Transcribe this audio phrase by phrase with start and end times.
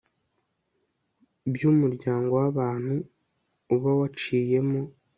[1.53, 2.93] by'umuryango w'abantu
[3.75, 4.81] uba waciyemo